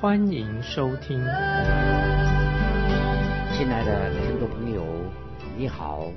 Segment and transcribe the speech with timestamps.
[0.00, 1.18] 欢迎收听。
[3.52, 4.82] 亲爱的听众朋友，
[5.58, 6.10] 你好，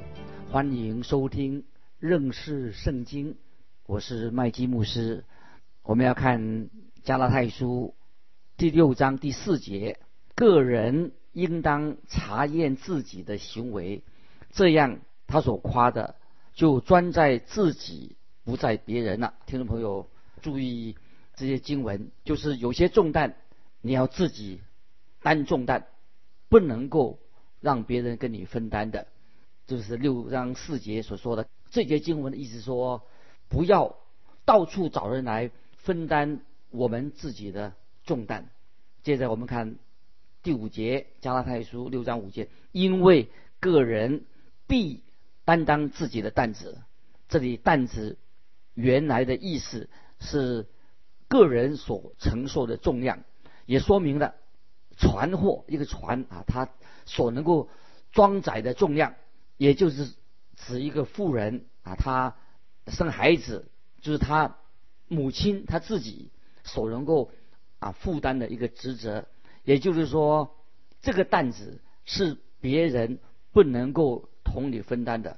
[0.50, 1.66] 欢迎收听
[2.00, 3.36] 认识圣经，
[3.86, 5.26] 我是麦基牧师。
[5.82, 6.70] 我们要看
[7.04, 7.94] 加拉太书
[8.56, 10.00] 第六章第四节，
[10.34, 14.02] 个人应当查验自己的行为，
[14.54, 16.16] 这样他所夸的
[16.54, 18.16] 就专在自己，
[18.46, 19.34] 不在别人了。
[19.46, 20.08] 听众朋友
[20.42, 20.96] 注意
[21.36, 23.36] 这些经文，就是有些重担
[23.84, 24.62] 你要自己
[25.22, 25.86] 担重担，
[26.50, 27.20] 不能够
[27.62, 29.06] 让别人跟你分担的。
[29.68, 33.04] 就是六章四节所说的这节经文的意思，说
[33.48, 33.96] 不要
[34.46, 35.52] 到处找人来。
[35.76, 36.40] 分担
[36.70, 37.74] 我们自己的
[38.06, 38.50] 重担。
[39.04, 39.76] 接着我们看
[40.42, 43.28] 第五节，加拉太书六章五节，因为
[43.60, 44.24] 个人
[44.66, 45.04] 必
[45.44, 46.82] 担当自己的担子。
[47.28, 48.18] 这里担子
[48.76, 49.90] 原来的意思
[50.22, 50.66] 是
[51.28, 53.26] 个人所承受的重量，
[53.66, 54.36] 也说明了
[54.98, 56.70] 船货一个船啊，它
[57.06, 57.70] 所能够
[58.12, 59.16] 装载的重量，
[59.58, 60.14] 也就是
[60.56, 62.36] 指一个妇人啊，她
[62.88, 63.70] 生孩子
[64.02, 64.58] 就是她。
[65.10, 66.32] 母亲她自己
[66.64, 67.30] 所能够
[67.78, 69.28] 啊负担的一个职责，
[69.64, 70.56] 也就是说，
[71.02, 73.20] 这个担子是别人
[73.52, 75.38] 不能够同你分担的。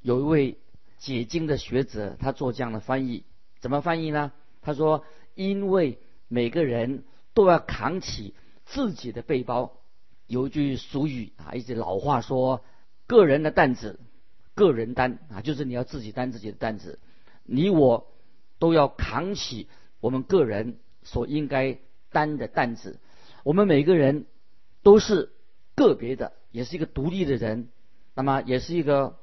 [0.00, 0.58] 有一位
[0.98, 3.24] 解经的学者，他做这样的翻译，
[3.58, 4.30] 怎么翻译呢？
[4.62, 5.04] 他说
[5.34, 7.02] ：“因为每个人
[7.36, 8.34] 都要扛起
[8.64, 9.78] 自己的背包。”
[10.26, 12.64] 有一句俗语啊，一句老话说
[13.06, 14.00] ：“个人的担子，
[14.56, 16.98] 个人担啊，就是你要自己担自己的担子。”
[17.46, 18.10] 你我。
[18.58, 19.68] 都要扛起
[20.00, 21.78] 我们个人所应该
[22.10, 22.98] 担的担子。
[23.44, 24.24] 我们每个人
[24.82, 25.30] 都是
[25.74, 27.68] 个别的，也是一个独立的人，
[28.14, 29.18] 那么也是一个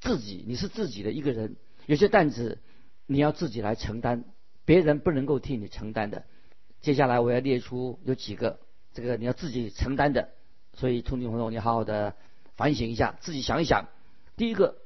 [0.00, 1.56] 自己，你是自己的一个人。
[1.84, 2.58] 有些担子
[3.04, 4.24] 你要自己来承担，
[4.64, 6.24] 别人不能够替你承担的。
[6.80, 8.58] 接下来我要列出有几个，
[8.92, 10.30] 这个你要自己承担的。
[10.74, 12.14] 所以，听众朋友，你好好的
[12.56, 13.88] 反省一下，自己想一想。
[14.36, 14.76] 第一个，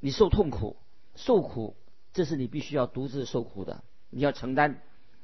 [0.00, 0.76] 你受痛苦，
[1.14, 1.76] 受苦。
[2.14, 4.76] 这是你必须要独自受苦的，你要承担，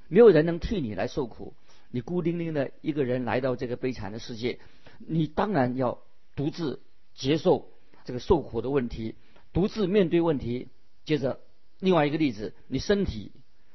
[0.09, 1.55] 没有人能替你来受苦，
[1.91, 4.59] 你孤零零的一个人来到这个悲惨的世界，
[4.99, 5.99] 你当然要
[6.35, 6.81] 独自
[7.15, 7.69] 接受
[8.05, 9.17] 这个受苦的问题，
[9.53, 10.69] 独自面对问题。
[11.05, 11.41] 接着，
[11.79, 13.33] 另外一个例子，你身体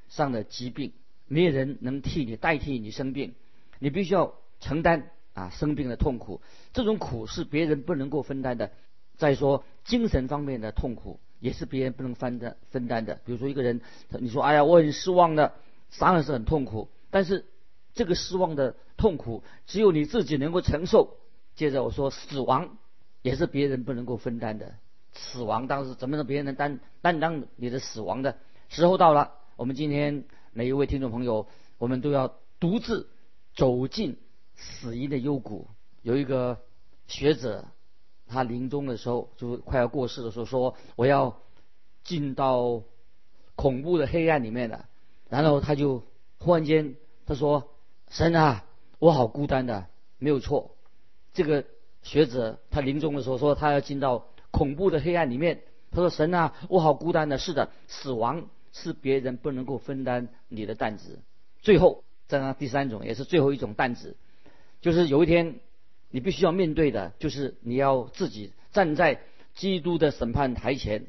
[0.10, 0.94] 上的疾病，
[1.34, 3.34] 没有人能替你代替你生病，
[3.80, 8.72] 你必须要承担啊生病的痛苦，这种苦是别人不能够分担的。
[9.18, 11.20] 再说精神方面的痛苦。
[11.40, 13.20] 也是别人不能分担分担的。
[13.26, 13.82] 比如说一个人，
[14.22, 15.56] 你说哎呀，我很失望的，
[16.00, 16.88] 当然是很痛苦。
[17.12, 17.44] 但是
[17.94, 21.18] 这个失望的痛苦，只有你自己能够承受。
[21.54, 22.78] 接着我说，死亡
[23.22, 24.76] 也是别人不能够分担的。
[25.12, 28.38] 死亡当时怎么能别人能担担当你的死亡的
[28.70, 29.34] 时候到了？
[29.58, 31.48] 我们今天每一位听众朋友，
[31.78, 33.10] 我们都要独自
[33.56, 34.18] 走进
[34.56, 35.68] 死因的幽谷。
[36.02, 36.60] 有一个
[37.08, 37.66] 学者。
[38.26, 41.40] 他临终的时候，就快要过世的时候，说：“我要
[42.04, 42.82] 进到
[43.56, 44.88] 恐怖的黑暗里面了。”
[45.30, 46.04] 然后他就
[46.40, 46.96] 忽然间
[47.28, 47.76] 他说
[48.10, 48.66] ：“神啊，
[48.98, 49.86] 我好孤单的。”
[50.18, 50.76] 没有错，
[51.34, 51.66] 这个
[52.02, 55.62] 学者他临终的时候说他要进到恐怖的黑暗里面。
[55.92, 61.20] 他说：“神啊，我好孤单的。”是的，死亡是别人不能够分担你的担子。
[61.62, 64.18] 最后，再那第三种，也是最后一种担子，
[64.82, 65.62] 就是有一天。
[66.16, 69.20] 你必须要面对的，就是你要自己站在
[69.56, 71.08] 基督的审判台前，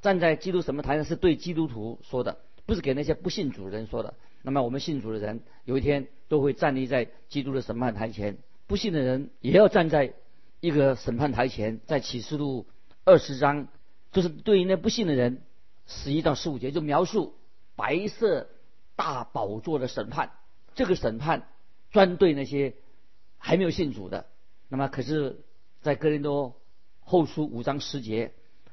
[0.00, 4.14] 站在基督审判台上是对基督徒说的，不是给那些不信主的人说的。
[4.42, 8.38] 那么我们信主的人，有一天都会站立在基督的审判台前，
[8.68, 10.12] 不信的人也要站在
[10.60, 11.80] 一个审判台前。
[11.84, 12.66] 在启示录
[13.04, 13.66] 二十章，
[14.12, 15.42] 就是对于那不信的人，
[15.86, 17.34] 十一到十五节就描述
[17.76, 18.48] 白色
[18.96, 20.32] 大宝座的审判。
[20.74, 21.46] 这个审判
[21.92, 22.74] 专对那些
[23.38, 24.26] 还没有信主的。
[24.68, 25.44] 那么，可是，
[25.82, 26.56] 在哥林多
[27.00, 28.32] 后书五章十节，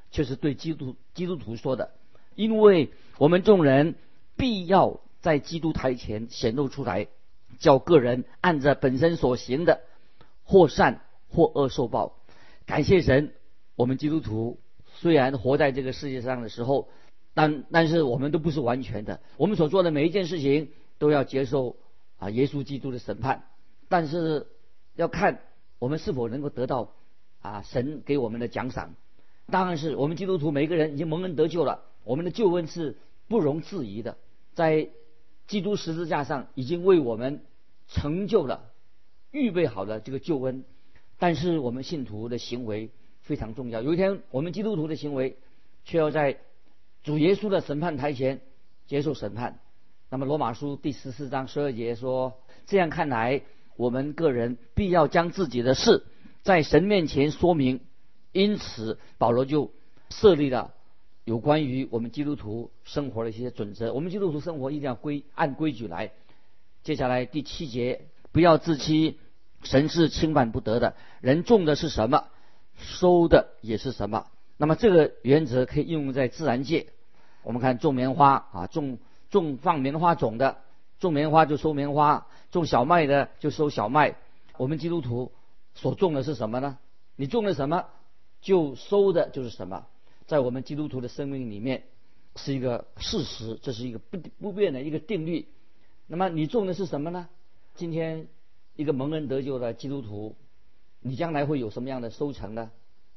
[0.09, 1.91] 却是对基督基督徒说的，
[2.33, 3.95] 因为我们众人
[4.35, 7.07] 必要在基督台前显露出来，
[7.59, 9.81] 叫个人按着本身所行的，
[10.43, 12.17] 或善或恶受报。
[12.65, 13.33] 感谢神，
[13.75, 14.59] 我们基督徒
[14.95, 16.89] 虽然活在这个世界上的时候，
[17.33, 21.75] 但但是我们都不是完全的，我们所做的每一件事情都要接受
[22.17, 23.43] 啊耶稣基督的审判，
[23.87, 24.47] 但是。
[24.97, 25.39] 要看
[25.79, 26.91] 我们是否能够得到
[27.41, 28.93] 啊神给我们的奖赏。
[29.47, 32.97] 当然是我们基督徒每个人已经蒙恩得救了，我们的救恩是
[33.29, 34.17] 不容置疑的，
[34.53, 34.89] 在
[35.47, 37.41] 基督十字架上已经为我们
[37.87, 38.69] 成就了、
[39.31, 40.65] 预备好了这个救恩。
[41.17, 42.91] 但是我们信徒的行为
[43.21, 43.81] 非常重要。
[43.81, 45.37] 有一天，我们基督徒的行为
[45.85, 46.37] 却要在
[47.03, 48.41] 主耶稣的审判台前
[48.87, 49.59] 接受审判。
[50.09, 53.41] 那么，罗马书第十四章十二节说：“这样看来，
[53.75, 56.05] 我们个人必要将自己的事
[56.43, 57.79] 在神面前说明。”
[58.33, 59.71] 因此，保罗就
[60.09, 60.73] 设立了
[61.25, 63.93] 有关于我们基督徒生活的一些准则。
[63.93, 66.11] 我们基督徒生活一定要规按规矩来。
[66.83, 69.17] 接下来第七节，不要自欺。
[69.63, 72.25] 神是轻慢不得的，人种的是什么，
[72.77, 74.27] 收的也是什么。
[74.61, 76.85] 那么这个原则可以应用在自然界。
[77.41, 78.99] 我们看种棉花啊，种
[79.31, 80.59] 种放棉花种的，
[80.99, 84.17] 种棉花就收棉花；种小麦的就收小麦。
[84.57, 85.31] 我们基督徒
[85.73, 86.77] 所种的是什么呢？
[87.15, 87.87] 你种了什么，
[88.39, 89.87] 就收的就是什么。
[90.27, 91.85] 在我们基督徒的生命里面，
[92.35, 95.47] 是一个事实，这是一个不不变的一个定律。
[96.05, 97.27] 那么你种的是什么呢？
[97.73, 98.27] 今天。
[98.73, 100.37] 一个蒙恩得救的基督徒，
[101.01, 102.71] 你将来会有什么样的收成呢？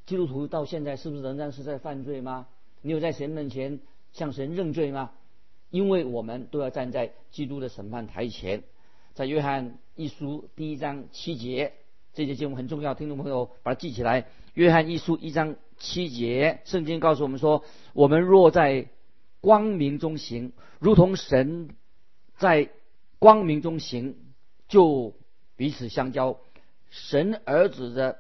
[0.07, 2.47] 基督徒到现在是不是仍然是在犯罪吗？
[2.83, 3.81] 你有在神面前
[4.13, 5.13] 向神认罪吗？
[5.71, 8.63] 因为我们都要站在基督的审判台前。
[9.15, 11.73] 在约翰一书第一章七节，
[12.13, 14.27] 这节经文很重要，听众朋友把它记起来。
[14.55, 18.89] 约翰一书一章七节，圣经告诉我们说：我们若在
[19.41, 21.71] 光明中行，如同神
[22.37, 22.71] 在
[23.19, 24.17] 光明中行，
[24.69, 25.15] 就。
[25.57, 26.41] 彼此相交，
[26.91, 28.19] 神儿子的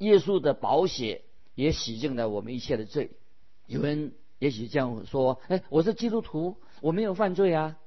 [0.00, 1.22] 耶稣的宝血
[1.54, 3.12] 也洗净了我们一切的罪。
[3.66, 7.78] 有人也许这样说：“哎，我是基督徒，我没有犯罪啊。”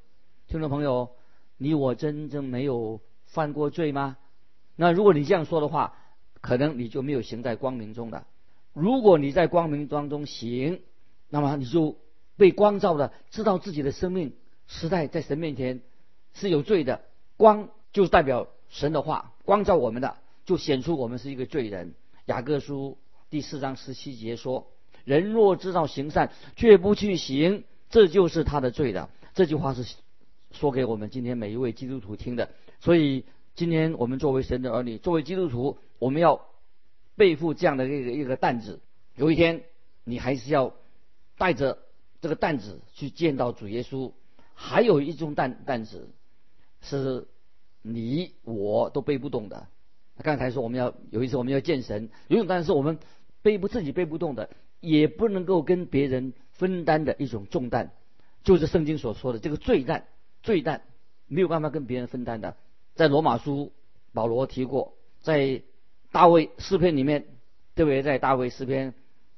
[0.48, 1.10] 听众朋友，
[1.58, 4.18] 你我真正没有犯过罪吗？
[4.76, 5.98] 那如果你这样说的话，
[6.40, 8.26] 可能你就没有行在光明中的。
[8.74, 10.82] 如果你在光明当中行，
[11.30, 11.98] 那么你就
[12.38, 14.34] 被光照的，知道自己的生命
[14.68, 15.82] 实在在神面前
[16.34, 17.02] 是有罪的。
[17.38, 18.48] 光就代表。
[18.70, 21.94] 神的话光照我们的，就显出我们是一个罪人。
[22.26, 22.98] 雅各书
[23.30, 24.72] 第四章十七节说
[25.04, 29.84] ：“人若知道行善，却不去行，这就是他的罪的。”这句话是
[30.52, 32.50] 说给我们今天每一位基督徒听的。
[32.80, 33.26] 所以，
[33.56, 36.46] 今天我们作为神的儿女，作为基督徒，我们要
[37.16, 38.80] 背负这样的一个一个担子。
[39.16, 39.64] 有一天，
[40.04, 40.74] 你还是要
[41.38, 41.80] 带着
[42.22, 44.12] 这个担子去见到主耶稣。
[44.54, 46.10] 还有一种担担子
[46.82, 47.28] 是。
[47.86, 49.68] 你我都背不动的。
[50.22, 53.00] 刚才说我们要有一次我们要见神，有一种当然是我们
[53.42, 54.50] 背不自己背不动的，
[54.80, 57.92] 也不能够跟别人分担的一种重担，
[58.44, 60.06] 就是圣经所说的这个罪担，
[60.44, 60.84] 罪担
[61.28, 62.56] 没有办法跟别人分担的。
[62.94, 63.74] 在罗马书
[64.14, 65.64] 保罗提过，在
[66.12, 67.26] 大卫诗篇里面，
[67.76, 68.94] 特别在大卫诗篇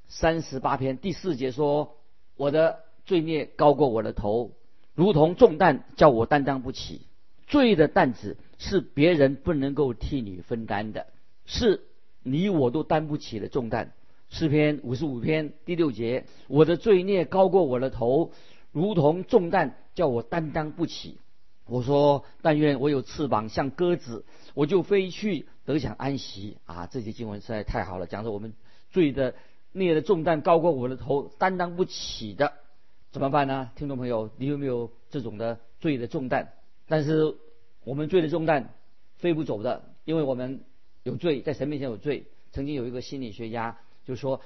[0.08, 1.96] 三十八篇第四节说
[2.36, 4.52] ：“我的罪孽高过我的头，
[4.94, 7.06] 如同重担，叫我担当不起。”
[7.48, 11.06] 罪的担子是别人不能够替你分担的，
[11.44, 11.82] 是
[12.22, 13.92] 你我都担不起的重担。
[14.28, 18.32] 诗篇五十五篇第六节：我的罪孽高过我的头，
[18.72, 21.18] 如同重担，叫我担当不起。
[21.68, 26.58] 我说：但愿我有翅膀，像鸽子，我就飞去得享安息。
[26.64, 28.52] 啊，这些经文实在太好了，讲着我们
[28.90, 29.34] 罪的
[29.72, 32.52] 孽的重担高过我的头，担当不起的，
[33.10, 33.70] 怎么办呢？
[33.76, 36.52] 听众朋友，你有没有这种的罪的重担？
[36.88, 37.34] 但是
[37.86, 38.74] 我们罪的重担
[39.18, 40.64] 飞不走的，因为我们
[41.04, 42.26] 有罪，在神面前有罪。
[42.50, 44.40] 曾经有一个心理学家就说，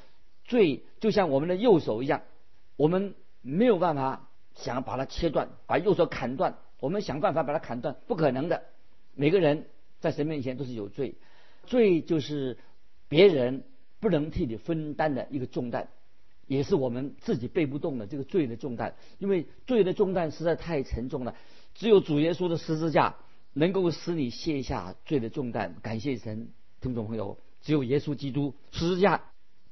[0.44, 2.20] 罪就像我们的右手一样，
[2.76, 8.62] 我们没有办法想把它切断，把右手砍断，我们想办法把它砍断，不可能的。
[9.14, 9.64] 每个人
[10.00, 11.14] 在神面前都是有罪，
[11.64, 12.58] 罪就是
[13.08, 13.64] 别人
[14.00, 15.88] 不能替你分担的一个重担，
[16.46, 21.34] 也是我们自己背不动的这个罪的重担，因为罪的重担实在太沉重了。
[21.74, 23.14] 只有主耶稣的十字架
[23.52, 25.74] 能够使你卸下罪的重担。
[25.82, 26.48] 感谢神，
[26.80, 29.22] 听众朋友，只有耶稣基督十字架，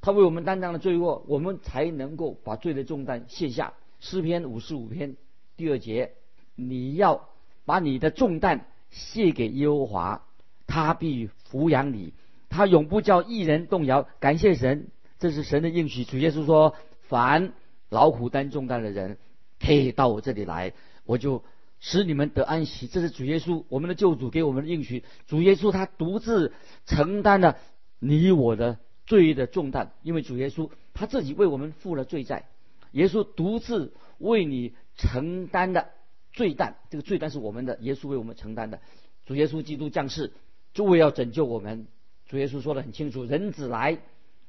[0.01, 3.75] 他为我们担当了罪恶，我们才能够把罪的重担卸下。
[4.01, 5.17] 诗篇五十五篇
[5.57, 6.13] 第二节，
[6.55, 7.29] 你要
[7.65, 10.27] 把你的重担卸给耶和华，
[10.67, 12.13] 他必抚养你，
[12.49, 14.09] 他永不叫一人动摇。
[14.19, 16.05] 感谢神，这是神的应许。
[16.05, 16.75] 主耶稣说
[17.09, 17.53] ：“凡
[17.89, 19.19] 劳苦担重担的人，
[19.61, 20.73] 可以到我这里来，
[21.05, 21.45] 我就。”
[21.81, 25.05] 使你们得安息，这是主耶稣，我们的救主给我们的应许。
[25.27, 26.53] 主耶稣他独自
[26.87, 27.57] 承担了
[27.99, 32.49] 你我的罪的重担，因为主耶稣他自己为我们付了罪债。
[32.93, 35.91] 耶稣独自为你承担的
[36.33, 38.81] 罪担，这个罪担是我们的，耶稣为我们承担的。
[39.27, 40.33] 主耶稣基督降世，
[40.73, 41.87] 就为要拯救我们。
[42.27, 43.99] 主耶稣说的很清楚，人子来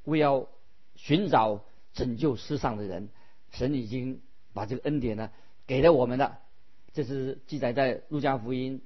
[0.03, 0.47] 为要
[0.95, 3.09] 寻找拯救世上的人。
[3.51, 4.21] 神已经
[4.53, 5.31] 把这个恩典呢
[5.67, 6.39] 给了我们了，
[6.93, 8.81] 这是记载在路加福音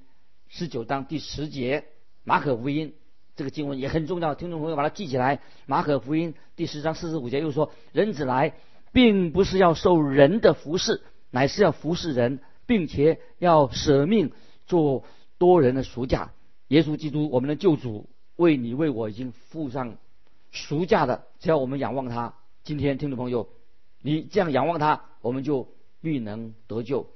[0.48, 1.84] 十九章第十节，
[2.22, 2.94] 马可福音
[3.34, 5.40] 这个经文也很重要，听众朋友把它记起来。
[5.66, 8.54] 马可福音第十章四十五节又说，人子来
[8.92, 14.32] 并不是要受人的服侍，乃是要服侍人，并且要舍命
[14.66, 15.04] 做
[15.38, 16.32] 多人的赎价。
[16.68, 19.96] 耶稣基督，我们的救主，为你为我已经付上
[20.50, 22.34] 赎价的，只要我们仰望他。
[22.62, 23.48] 今天听众朋友。
[24.06, 25.66] 你这样仰望他，我们就
[26.02, 27.08] 必能得救。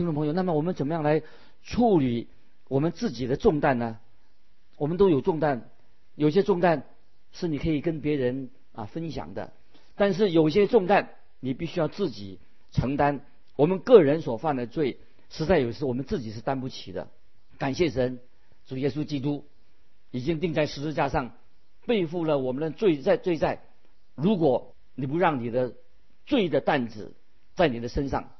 [0.00, 1.22] 听众朋友，那么我们怎么样来
[1.62, 2.28] 处理
[2.68, 3.98] 我们自己的重担呢？
[4.78, 5.68] 我们都有重担，
[6.14, 6.86] 有些重担
[7.32, 9.52] 是你可以跟别人啊分享的，
[9.96, 12.38] 但是有些重担你必须要自己
[12.72, 13.20] 承担。
[13.56, 14.96] 我们个人所犯的罪，
[15.28, 17.08] 实在有时我们自己是担不起的。
[17.58, 18.20] 感谢神，
[18.64, 19.44] 主耶稣基督
[20.10, 21.34] 已经钉在十字架上，
[21.84, 23.60] 背负了我们的罪在罪在。
[24.14, 25.74] 如果你不让你的
[26.24, 27.12] 罪的担子
[27.54, 28.30] 在你的身上，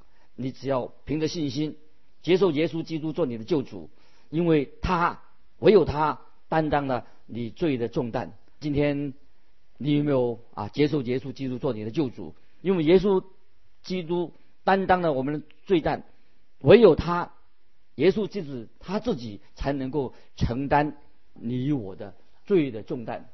[0.41, 1.77] 你只要凭着信心
[2.23, 3.91] 接受耶稣基督做你的救主，
[4.31, 5.21] 因为他
[5.59, 8.33] 唯有他担当了你罪的重担。
[8.59, 9.13] 今天
[9.77, 12.35] 你有没有啊接受耶稣基督做你的救主？
[12.63, 13.23] 因为耶稣
[13.83, 14.33] 基督
[14.65, 16.05] 担当了我们的罪担，
[16.61, 17.33] 唯有他
[17.97, 20.97] 耶稣基督他自己才能够承担
[21.35, 22.15] 你我的
[22.47, 23.29] 罪的重担。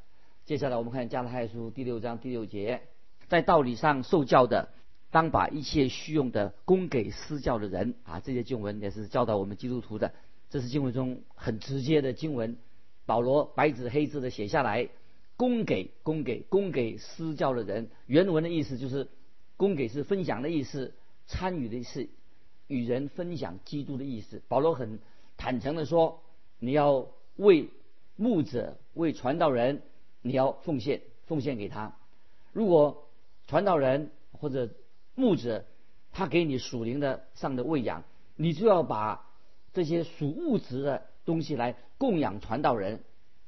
[0.45, 2.83] 接下来我们看加拉太书第六章第六节。
[3.29, 4.69] 在道理上受教的，
[5.11, 8.21] 当把一切虚用的供给私教的人啊！
[8.21, 10.13] 这些经文也是教导我们基督徒的。
[10.51, 12.57] 这是经文中很直接的经文，
[13.05, 14.89] 保罗白纸黑字的写下来，
[15.37, 17.89] 供给供给供给私教的人。
[18.07, 19.09] 原文的意思就是
[19.57, 20.95] 供给是分享的意思，
[21.27, 22.09] 参与的是
[22.69, 24.43] 与人分享基督的意思。
[24.49, 24.99] 保罗很
[25.37, 26.23] 坦诚的说，
[26.59, 27.71] 你要为
[28.17, 29.83] 牧者、为传道人，
[30.23, 31.97] 你要奉献，奉献给他。
[32.53, 33.09] 如果
[33.47, 34.71] 传道人或者
[35.17, 35.65] 牧者，
[36.13, 38.05] 他给你属灵的上的喂养，
[38.37, 39.27] 你就要把
[39.73, 43.01] 这些属物质的东西来供养传道人。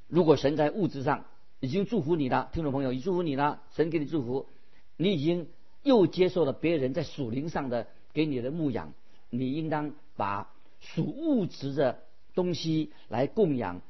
[0.08, 1.26] 如果神在物质上
[1.60, 4.48] 已经祝福你了，听众朋友，已祝福你了，神给你祝福，
[4.96, 5.46] 你已经
[5.82, 8.94] 又接受了别人在属灵上的给你的牧养，
[9.28, 12.00] 你应当把属物质的
[12.34, 13.82] 东西来供养、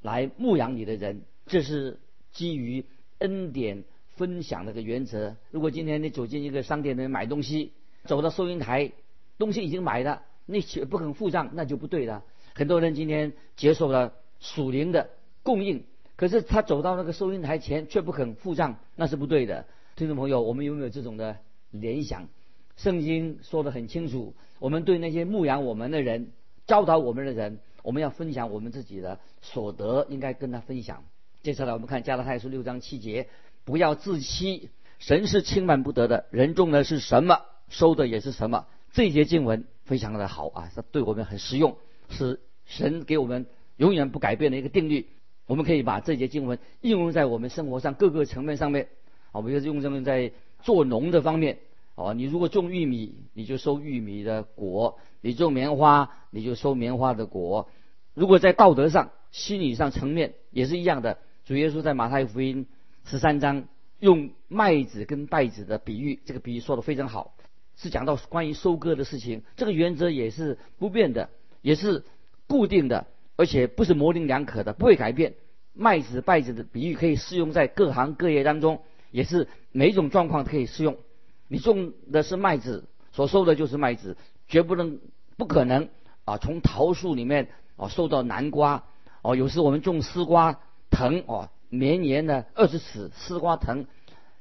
[0.00, 1.22] 来牧养你的人。
[1.46, 1.98] 这是
[2.32, 2.86] 基于
[3.18, 3.84] 恩典。
[4.18, 5.36] 分享那个原则。
[5.50, 7.72] 如果今天你走进一个商店里面买东西，
[8.04, 8.92] 走到收银台，
[9.38, 12.24] 东西已经买了，你却不肯付账，那就不对了。
[12.54, 15.08] 很多人今天接受了属灵的
[15.42, 15.84] 供应，
[16.16, 19.64] 可是他走到那个收银台前却不肯付账，那是不对的。
[19.94, 21.38] 听众朋友，我们有没有这种的
[21.70, 22.28] 联想？
[22.76, 26.32] 圣经说的很清楚，我们对那些牧养我们的人、
[26.66, 31.04] 教导我们的人，我们要分享我们自己的所得，应该跟他分享。
[31.42, 33.28] 接下来我们看加拉太书六章七节。
[33.68, 38.64] 不要自欺，神是轻慢不得的，人种的是什么，收的也是什么。
[38.92, 41.76] 这节经文非常的好啊，它对我们很实用，
[42.08, 43.44] 是神给我们
[43.76, 45.10] 永远不改变的一个定律。
[45.44, 48.88] 我们可以把这节经文应用在我们生活上各个层面上面
[49.32, 50.32] 啊，比如用这么在
[50.62, 51.58] 做农的方面
[51.94, 57.68] 啊，你如果种玉米，你就收玉米的果；你种棉花，你就收棉花的果。
[58.14, 62.66] 如果在道德上、心理上层面也是一样的，主耶稣在马太福音。
[63.10, 63.64] 十三章
[64.00, 67.34] 用麦子跟稗子的比喻，这个比喻说的非常好，
[67.74, 69.44] 是讲到关于收割的事情。
[69.56, 71.30] 这个原则也是不变的，
[71.62, 72.04] 也是
[72.46, 75.36] 固定的，而且不是模棱两可的，不会改变。
[75.72, 80.98] 麦子、稗子的比喻可以适用在各行各业当中，也是每一种状况可以适用。
[81.46, 85.00] 你种的是麦子，所收的就是麦子，绝不能、
[85.38, 85.88] 不可能
[86.26, 86.36] 啊！
[86.36, 88.84] 从桃树里面啊收到南瓜
[89.22, 90.60] 哦，有时我们种丝瓜
[90.90, 91.48] 藤哦。
[91.70, 93.86] 绵延的二十尺丝瓜藤，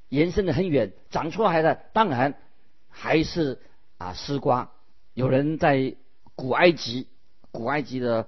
[0.10, 2.36] 延伸的很远，长出来的当然
[2.89, 3.60] 还是
[3.98, 4.72] 啊丝瓜。
[5.13, 5.96] 有人在
[6.36, 7.07] 古埃及
[7.51, 8.27] 古埃及的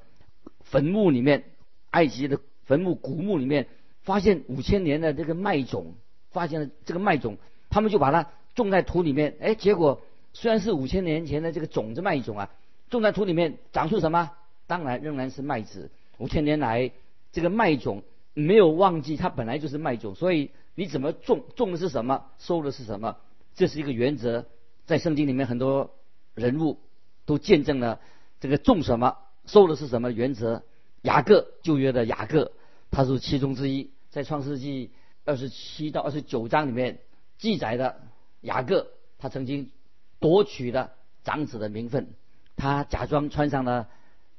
[0.62, 1.44] 坟墓里面，
[1.92, 3.68] 埃及的坟墓古墓里面
[4.02, 5.96] 发现五千年的这个麦种，
[6.32, 7.38] 发现了这个麦种，
[7.70, 9.38] 他们就把它种在土里面。
[9.40, 10.02] 哎，结果
[10.34, 12.50] 虽然是五千年前的这个种子麦种啊，
[12.90, 14.32] 种在土里面长出什么？
[14.68, 15.90] 当然仍然是麦子。
[16.18, 16.92] 五千年来
[17.32, 18.04] 这个麦种。
[18.34, 23.18] 没有忘记，它本来就是麦种，所以你怎么种，种的是什么，收的是什么，
[23.56, 24.46] 这是一个原则。
[24.86, 25.96] 在圣经里面，很多
[26.34, 26.80] 人物
[27.26, 28.00] 都见证了
[28.40, 30.64] 这个种什么，收的是什么原则。
[31.02, 32.52] 雅各旧约的雅各，
[32.92, 34.92] 他是其中之一，在创世纪
[35.26, 37.00] 二十七到二十九章里面
[37.38, 38.02] 记载的
[38.42, 39.72] 雅各，他曾经
[40.20, 40.92] 夺取了
[41.24, 42.14] 长子的名分，
[42.58, 43.88] 他假装穿上了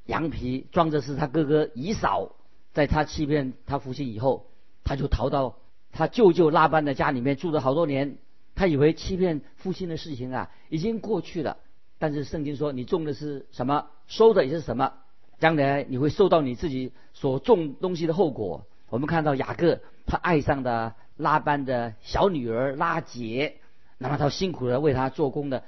[0.04, 2.36] 羊皮，装着是他哥哥以扫。
[2.72, 4.46] 在他欺骗他父亲以后，
[4.84, 5.56] 他就逃到
[5.92, 8.18] 他舅舅拉班的家里面住了好多年。
[8.54, 11.56] 他以为欺骗父亲的事情啊已经过去了，
[11.98, 14.92] 但是圣经说你种的是什么，收的也是什么，
[15.38, 18.66] 将来你会受到你自己所种东西的后果。
[18.90, 23.56] 我们看到雅各他爱上的拉班的小女儿拉杰，
[23.96, 25.64] 那么他辛苦的为他做工的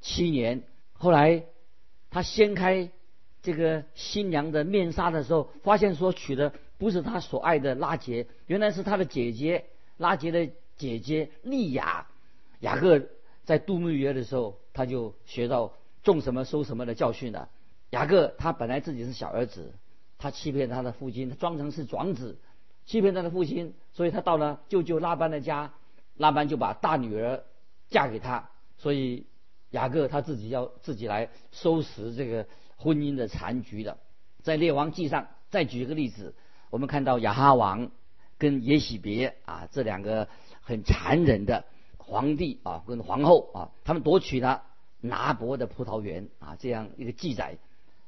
[0.00, 1.44] 七年，后来
[2.10, 2.90] 他掀开
[3.46, 9.66] 这个新娘的面纱的时候，发现说娶的不是他所爱的拉杰，原来是他的姐姐
[9.98, 12.08] 拉杰的姐姐利亚。
[12.58, 13.00] 雅各
[13.44, 17.48] 在度蜜月的时候，他就学到种什么收什么的教训了。
[17.90, 19.72] 雅各他本来自己是小儿子，
[20.18, 22.36] 他欺骗他的父亲，他装成是长子，
[22.84, 25.72] 欺骗他的父亲，所以他到了舅舅拉班的家，
[26.16, 27.44] 拉班就把大女儿
[27.90, 29.26] 嫁给他，所以
[29.70, 32.44] 雅各他自己要自己来收拾这个
[32.76, 33.98] 婚姻的残局的。
[34.42, 36.34] 在列王记上，再举一个例子，
[36.70, 37.90] 我们看到亚哈王
[38.38, 40.28] 跟耶喜别啊这两个
[40.60, 41.64] 很残忍的。
[41.98, 44.62] 皇帝啊，跟皇后啊，他们夺取了
[45.00, 47.58] 拿伯的葡萄园啊，这样一个记载。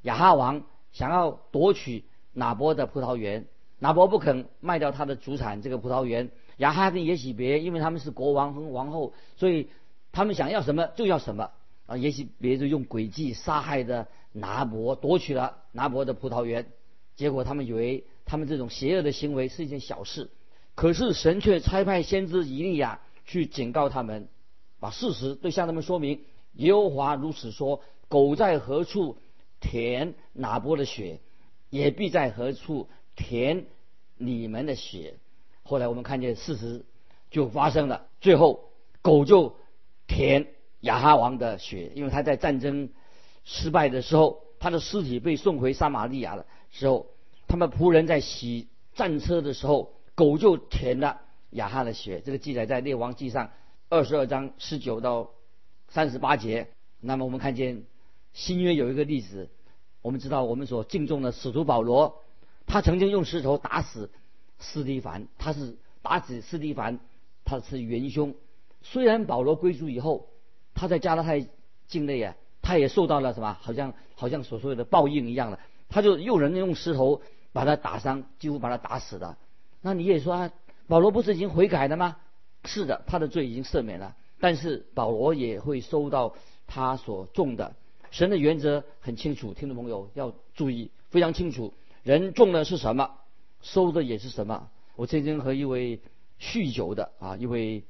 [0.03, 3.49] 亚哈王想要夺取拿伯的葡萄园，
[3.81, 6.31] 拿伯不肯卖掉他的主产这个葡萄园。
[6.59, 9.69] 亚哈跟耶喜别，因为他们是国王和王后，所以
[10.13, 11.51] 他们想要什么就要什么
[11.89, 11.97] 啊。
[11.97, 16.71] 也许别人用诡计杀害的拿伯，夺取了拿伯的葡萄园。
[17.17, 20.31] 结果他们以为他们这种邪恶的行为是一件小事，
[20.77, 23.01] 可是神却差派先知以利亚。
[23.31, 24.27] 去警告他们，
[24.81, 26.23] 把事实对向他们说明。
[26.55, 29.19] 耶和华如此说：狗在何处
[29.61, 31.21] 舔哪波的血，
[31.69, 33.67] 也必在何处舔
[34.17, 35.17] 你们的血。
[35.63, 36.87] 后来我们看见事实
[37.31, 38.71] 就发生了，最后
[39.03, 39.57] 狗就
[40.07, 40.47] 舔
[40.81, 42.91] 亚哈王的血，因为他在战争
[43.45, 47.07] 失败的时候，他的尸体被送回撒玛利亚的时候，
[47.47, 51.21] 他们仆人在洗战车的时候，狗就舔了。
[51.53, 53.51] 亚哈的血，这个记载在列王记上
[53.89, 55.31] 二十二章十九到
[55.89, 56.69] 三十八节。
[57.01, 57.85] 那么我们看见
[58.35, 59.49] 新约有一个例子，
[60.03, 62.23] 我们知道我们所敬重的使徒保罗，
[62.67, 64.11] 他曾经用石头打死
[64.59, 67.01] 斯蒂凡，他是打死斯蒂凡，
[67.47, 68.35] 他是元凶。
[68.83, 70.29] 虽然保罗归主以后，
[70.79, 71.45] 他在加拉太
[71.89, 73.57] 境内啊，他也受到了什么？
[73.61, 77.21] 好像好像所说的报应一样的，他就有人用石头
[77.53, 79.37] 把他打伤，几乎把他打死了。
[79.81, 80.51] 那你也说？
[80.87, 82.17] 保罗不是已经悔改了吗？
[82.65, 84.15] 是的，他的罪已经赦免了。
[84.39, 86.35] 但是保罗也会收到
[86.69, 87.75] 他所种的。
[88.13, 91.75] 神的原则很清楚，听众朋友要注意，非常清楚。
[92.05, 93.11] 人种的是什么，
[93.61, 94.71] 收的也是什么。
[94.95, 96.01] 我曾经和一位
[96.41, 97.83] 酗酒的啊，一位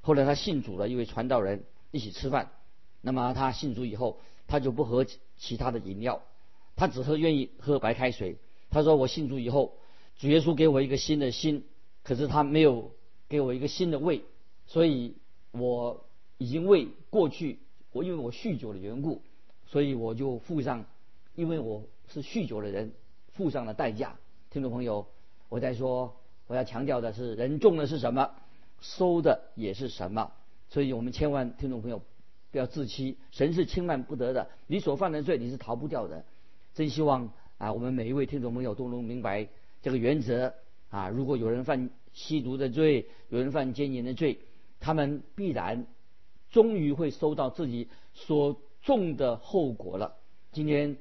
[0.00, 1.64] 后来他信主了，一位传道人
[1.96, 2.52] 一起吃饭。
[3.00, 5.06] 那么他信主以后，他就不喝
[5.38, 6.22] 其他的饮料，
[6.76, 8.36] 他只喝愿意喝白开水。
[8.68, 9.78] 他说：“我信主以后，
[10.18, 11.64] 主耶稣给我一个新的心。”
[12.04, 12.92] 可是他没有
[13.28, 14.22] 给我一个新的胃，
[14.66, 15.16] 所以
[15.50, 16.06] 我
[16.38, 17.58] 已经为过去
[17.92, 19.22] 我因为我酗酒的缘故，
[19.66, 20.84] 所以我就付上，
[21.34, 22.92] 因为我是酗酒的人，
[23.32, 24.16] 付上了代价。
[24.50, 25.08] 听众朋友，
[25.48, 28.30] 我在说我要强调的是，人种的是什么，
[28.80, 30.32] 收的也是什么。
[30.68, 32.02] 所以我们千万听众朋友
[32.50, 36.24] 不要自欺，神是轻慢不得的，你所犯的罪你是逃不掉的。
[36.74, 39.48] 真希望啊，我们每一位听众朋友都能明白
[39.82, 40.54] 这个原则。
[40.88, 44.38] 啊，如果有人犯吸毒的罪，有人犯奸淫的罪，
[44.78, 45.86] 他们必然
[46.50, 50.16] 终于会收到自己所种的后果了。
[50.52, 50.96] 今天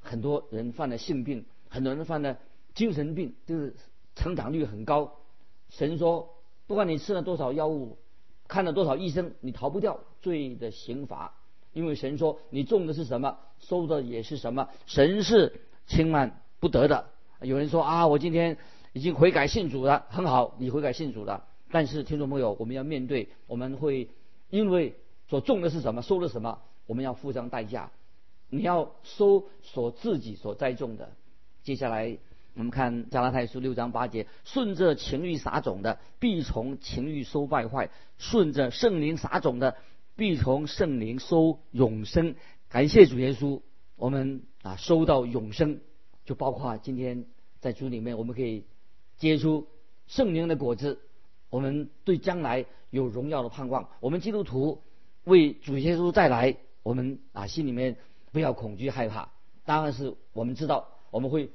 [0.00, 2.38] 很多人犯了性病，很多人犯了
[2.74, 3.76] 精神病，就是
[4.14, 5.18] 成长率很高。
[5.68, 6.34] 神说，
[6.66, 7.98] 不管你吃了多少药物，
[8.48, 11.34] 看了多少医生，你逃不掉罪的刑罚，
[11.72, 14.68] 因为神说你种的是什么，收的也是什么。
[14.86, 17.06] 神是轻慢不得的。
[17.40, 18.56] 有人说啊，我今天。
[18.92, 21.44] 已经悔改信主了，很好，你悔改信主了。
[21.70, 24.08] 但是听众朋友，我们要面对，我们会
[24.48, 24.94] 因为
[25.28, 27.90] 所种的是什么，收的什么，我们要付上代价。
[28.48, 31.10] 你要收所自己所栽种的。
[31.62, 32.16] 接下来
[32.56, 39.76] 我们看加拉太书六章八节：顺着情欲撒种的，必从情欲收败坏；顺着圣灵撒种的，
[40.16, 42.34] 必从圣灵收永生。
[42.70, 43.60] 感谢主耶稣，
[43.96, 45.80] 我们啊收到永生，
[46.24, 47.26] 就包括今天
[47.60, 48.64] 在主里面，我们可以。
[49.18, 49.66] 结出
[50.06, 51.00] 圣灵的果子，
[51.48, 53.88] 我们对将来有荣耀的盼望。
[54.00, 54.82] 我们基督徒
[55.24, 57.96] 为主耶稣再来，我们啊心里面
[58.30, 59.30] 不要恐惧害怕。
[59.64, 61.50] 当然是我们知道我们会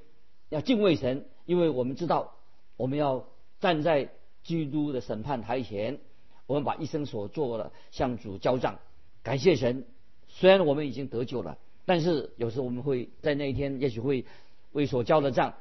[0.51, 2.33] 要敬畏神，因为我们知道
[2.75, 3.25] 我们要
[3.61, 4.09] 站在
[4.43, 6.01] 基督的审判台前，
[6.45, 8.79] 我们把一生所做的向主交账。
[9.23, 9.85] 感谢神，
[10.27, 14.25] 虽然我们已经得救了，但是有时候我们会在那一天，也许会
[14.73, 15.53] 为所交的账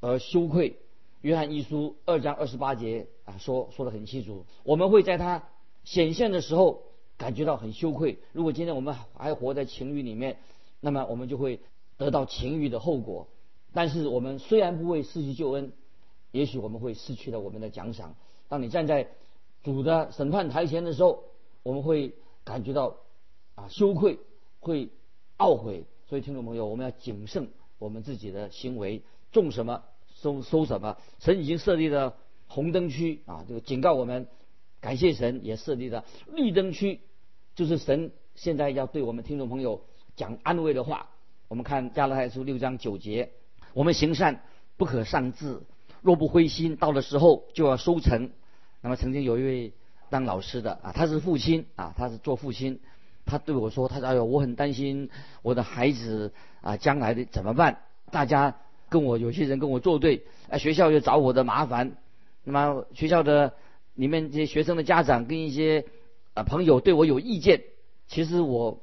[0.00, 0.76] 而羞愧。
[1.22, 5.42] 约翰一书二章二十八节啊，说说的很清楚，我们会在他
[5.82, 6.84] 显现的时候
[7.16, 8.20] 感觉到很羞愧。
[8.32, 10.36] 如果今天我们还活在情欲里面，
[10.78, 11.58] 那么我们就会
[11.96, 13.26] 得到情欲的后果。
[13.72, 15.72] 但是我们虽然不会失去救恩，
[16.32, 18.14] 也许我们会失去了我们的奖赏。
[18.48, 19.08] 当你站在
[19.62, 21.24] 主的审判台前的时候，
[21.62, 22.96] 我们会感觉到
[23.54, 24.18] 啊羞愧，
[24.60, 24.90] 会
[25.38, 25.84] 懊悔。
[26.08, 29.02] 所以听众朋友，我们要谨慎我们自己的行为，
[29.32, 29.82] 种什么
[30.14, 30.96] 收收什么。
[31.18, 34.28] 神已经设立了红灯区啊，这个警告我们。
[34.78, 37.00] 感谢神也设立了绿灯区，
[37.56, 39.82] 就是神现在要对我们听众朋友
[40.14, 41.08] 讲安慰的话。
[41.48, 43.32] 我们看加拉太书六章九节，
[43.76, 44.40] 我们行善
[44.78, 45.60] 不可丧志，
[46.00, 48.30] 若不灰心，到了时候就要收成。
[48.80, 49.72] 那么曾经有一位
[50.08, 52.80] 当老师的啊，他是父亲啊，他是做父亲，
[53.26, 55.10] 他对我说：“他说哎呦，我很担心
[55.42, 57.82] 我的孩子啊，将来的怎么办？
[58.10, 58.56] 大家
[58.88, 61.98] 跟我有些人跟我作对，哎，学校又找我的麻烦。
[62.44, 63.52] 那么学校的
[63.94, 65.84] 里面这些学生的家长跟一些
[66.32, 67.64] 啊朋友对我有意见。
[68.08, 68.80] 其实我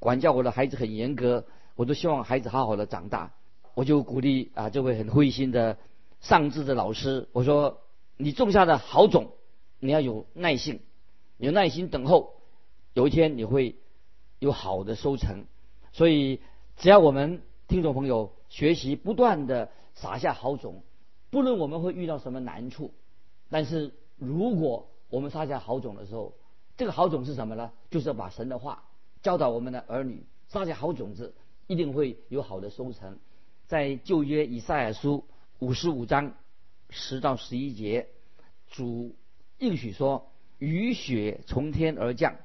[0.00, 1.44] 管教我的孩子很严格，
[1.76, 3.30] 我都希望孩子好好的长大。
[3.74, 5.78] 我就鼓励啊这位很灰心的
[6.20, 7.80] 上智的老师，我说
[8.16, 9.32] 你种下的好种。”
[9.84, 10.78] 你要有耐性，
[11.38, 12.34] 有耐心等候，
[12.94, 13.74] 有一天你会
[14.38, 15.46] 有好的收成。
[15.90, 16.40] 所以，
[16.76, 20.84] 只要我们听众朋友学习，不断的撒下好种，
[21.30, 22.94] 不论我们会遇到什么难处，
[23.50, 26.32] 但是如果我们撒下好种的时候，
[26.76, 27.72] 这个好种是什么呢？
[27.90, 28.84] 就是要把神的话
[29.20, 31.34] 教导我们的儿女，撒下好种子，
[31.66, 33.18] 一定会有好的收成。
[33.72, 35.24] 在旧约以赛亚书
[35.58, 36.34] 五十五章
[36.90, 38.08] 十到十一节，
[38.70, 39.16] 主。
[39.56, 40.30] 应许说
[40.60, 42.36] ：“雨雪从天而降，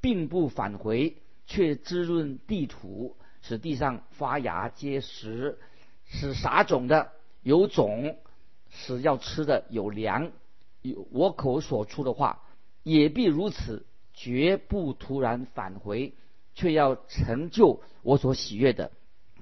[0.00, 5.60] 并不返回，却滋润地土，使地上发芽结实，
[6.04, 7.12] 使撒种的
[7.44, 8.16] 有种，
[8.68, 10.32] 使要吃的有粮。
[10.80, 12.42] 有我口所出的话，
[12.82, 16.14] 也必如此，绝不突然返回，
[16.56, 18.90] 却要成就我所喜悦的。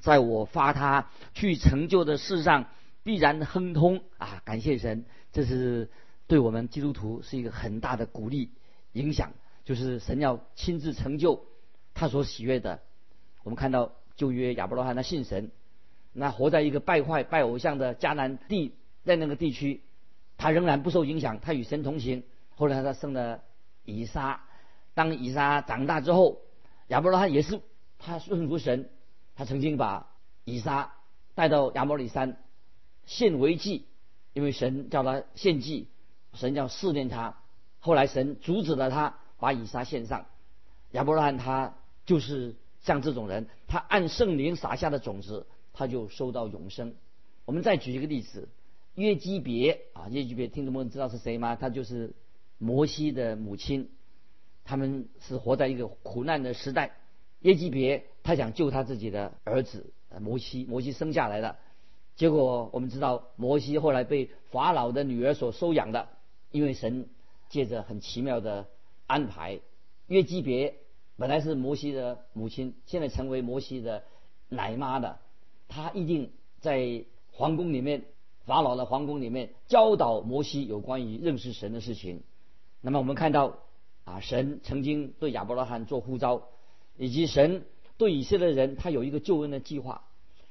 [0.00, 2.66] 在我发他去成就的事上，
[3.02, 4.42] 必然亨通啊！
[4.44, 5.88] 感谢神，这是。”
[6.30, 8.52] 对我们基督徒是一个很大的鼓励
[8.92, 9.32] 影响，
[9.64, 11.44] 就是神要亲自成就
[11.92, 12.78] 他所喜悦的。
[13.42, 15.50] 我们看到旧约亚伯拉罕他信神，
[16.12, 19.82] 那活在一个败坏拜偶像的迦南地，在那个地区，
[20.36, 22.22] 他仍然不受影响，他与神同行。
[22.54, 23.42] 后来他生了
[23.84, 24.44] 以撒，
[24.94, 26.42] 当以撒长大之后，
[26.86, 27.60] 亚伯拉罕也是
[27.98, 28.88] 他顺服神，
[29.40, 30.06] 他曾经把
[30.44, 30.92] 以撒
[31.34, 32.36] 带到亚摩里山
[33.06, 33.86] 献为祭，
[34.34, 35.88] 因为神叫他献祭。
[36.34, 37.38] 神要试炼他，
[37.78, 40.26] 后来神阻止了他把以撒献上。
[40.90, 41.74] 亚伯拉罕他
[42.04, 46.94] 就是像这种人，他按圣灵撒下的种子，他就收到永生。
[47.46, 48.50] 我们再举一个例子，
[48.94, 51.56] 约基别啊，约基别，听众们知道是谁吗？
[51.56, 52.12] 他就是
[52.58, 53.90] 摩西的母亲。
[54.64, 56.98] 他们是活在一个苦难的时代。
[57.40, 61.56] 约基别他想救他自己的儿子摩西，摩西生下来的，
[62.16, 66.08] 结果我们知道摩西后来被法老的女儿所收养的。
[66.52, 67.08] 因为神
[67.48, 68.66] 借着很奇妙的
[69.06, 69.60] 安排，
[70.08, 70.74] 约基别
[71.16, 74.02] 本来是摩西的母亲，现在成为摩西的
[74.48, 75.20] 奶妈的，
[75.68, 78.02] 她一定在皇宫里面，
[78.46, 82.24] 法老的皇宫里面教导摩西有关于认识神的事情。
[82.80, 83.58] 那么我们看到
[84.04, 86.48] 啊，神曾经对亚伯拉罕做呼召，
[86.96, 87.64] 以及神
[88.00, 90.02] 对以色列人他有一个救恩的计划。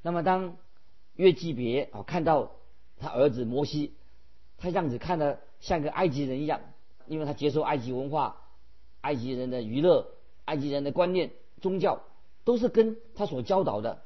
[0.04, 0.56] 那么当
[1.16, 2.52] 约基别啊看到
[3.00, 3.96] 他儿子摩西，
[4.58, 5.42] 他样子看的。
[5.62, 6.62] 像个埃及人一样，
[7.06, 8.38] 因为他接受埃及文化、
[9.02, 10.08] 埃及人的娱乐、
[10.46, 12.02] 埃及人的观念、宗教，
[12.46, 14.02] 都是跟他所教导的，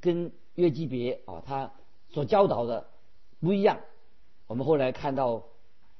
[0.00, 1.72] 跟约基别啊他
[2.10, 2.86] 所教导的
[3.40, 3.80] 不一样。
[4.46, 5.42] 我们后来看到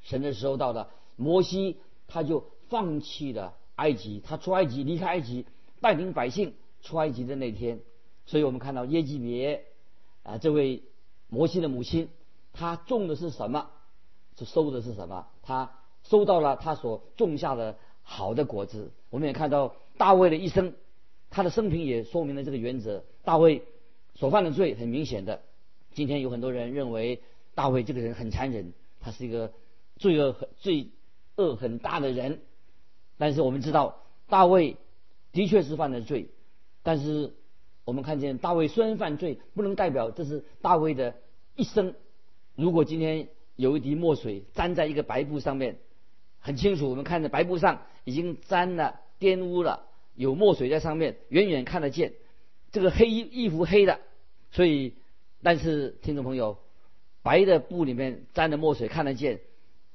[0.03, 5.47] 神的时候到了，摩西他就放弃了埃及，他出埃及离开埃及，
[5.81, 7.81] 带领百姓出埃及的那天，
[8.27, 9.65] 所以我们看到耶基别
[10.23, 10.83] 啊这位
[11.29, 12.09] 摩西的母亲，
[12.53, 13.71] 她种的是什么？
[14.39, 15.27] 是收的是什么？
[15.43, 15.73] 他
[16.05, 18.91] 收到了他所种下的好的果子。
[19.11, 20.75] 我们也看到大卫的一生，
[21.31, 23.05] 他的生平也说明了这个原则。
[23.25, 23.63] 大卫
[24.15, 25.43] 所犯的罪很明显的。
[25.93, 27.21] 今天有很多人认为
[27.55, 29.53] 大卫这个人很残忍，他是一个
[29.97, 30.89] 罪恶很罪
[31.37, 32.41] 恶很大的人。
[33.19, 34.79] 但是我们知道大卫
[35.31, 36.31] 的确是犯了罪，
[36.83, 37.33] 但是
[37.85, 41.15] 我们看见大卫虽然犯罪，不能代表这是大卫的
[41.57, 41.95] 一生。
[42.55, 45.79] 如果今天，有一滴墨水沾在一个白布上面，
[46.41, 46.89] 很清楚。
[46.91, 52.13] 我们看着白布上已经沾了、玷污了，有墨水在上面，远远看得见。
[52.73, 54.01] 这个黑衣服黑的，
[54.51, 54.95] 所以，
[55.43, 56.59] 但是听众朋友，
[57.23, 59.41] 白的布里面沾的墨水看得见，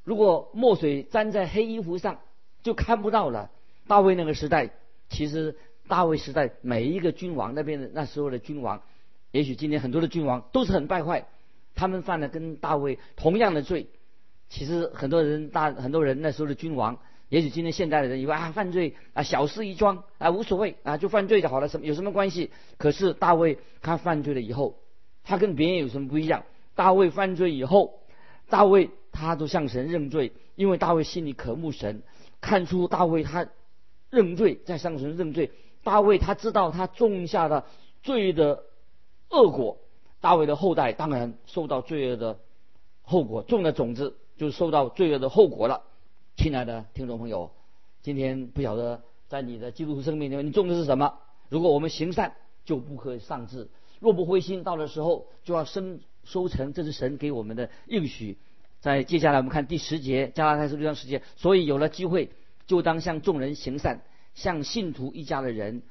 [0.03, 2.19] 如果墨水沾在黑衣服上
[2.63, 3.49] 就看不到了。
[3.87, 4.71] 大卫那个时代，
[5.09, 5.55] 其实
[5.87, 8.81] 大卫时代每一个君王那边的那时候的君王，
[9.31, 11.25] 也许今天很多的君王都是很败坏，
[11.73, 13.87] 他们犯了跟大卫同样的罪。
[14.49, 22.51] 其实很多人大很多人那时候的君王，也许今天现代的人以为啊犯罪啊小事一桩啊无所谓啊就犯罪就好了什么有什么关系？
[22.77, 24.77] 可是大卫他犯罪了以后，
[25.23, 26.43] 他跟别人有什么不一样？
[26.75, 27.99] 大卫犯罪以后，
[28.49, 32.03] 大卫他都向神认罪，因为大卫心里渴慕神，
[32.41, 33.47] 看出大卫他。
[34.09, 35.51] 认罪，在上神认罪。
[35.87, 37.63] 大卫他知道他种下的
[38.03, 38.65] 罪的
[39.29, 39.77] 恶果，
[40.19, 42.39] 大卫的后代当然受到罪恶的
[43.03, 45.83] 后果，种的种子就受到罪恶的后果了。
[46.35, 47.51] 亲爱的听众朋友，
[48.01, 51.13] 今天不晓得在你的基督徒生命里面，你种的是什么？
[51.47, 53.69] 如果我们行善，就不可丧志；
[54.01, 56.73] 若不灰心，到的时候就要生收成。
[56.73, 58.37] 这是神给我们的应许。
[58.81, 61.21] 在接下来我们看第十节，加拉太书六章十节。
[61.37, 62.29] 所以有了机会。
[62.65, 64.01] 就当向众人行善，
[64.37, 65.81] 像信徒一家的人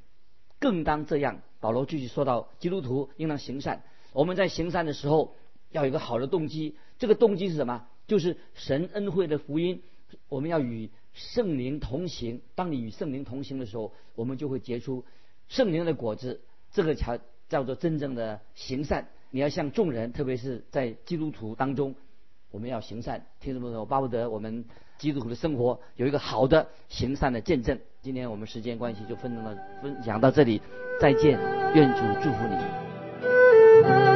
[0.60, 1.42] 更当这样。
[1.58, 3.82] 保罗继续说到，基督徒应当行善。
[4.12, 5.34] 我们在行善的时候
[5.72, 7.88] 要有一个好的动机，这个动机是什么？
[8.06, 9.82] 就是神恩惠的福音。
[10.28, 12.40] 我们要与圣灵同行。
[12.54, 15.04] 当你与圣灵同行的时候，我们就会结出
[15.48, 16.40] 圣灵的果子。
[16.70, 19.08] 这个才叫做真正的行善。
[19.32, 21.96] 你要向众人，特别是在基督徒当中，
[22.52, 23.26] 我们要行善。
[23.40, 24.66] 听众朋友，巴不得我们。
[24.98, 27.78] 基督徒的生活有一个好的行善的见证。
[28.02, 29.50] 今天我们时间关系就分享到
[29.82, 30.60] 分享到这里
[31.00, 31.38] 再见。
[31.74, 34.15] 愿主祝福你。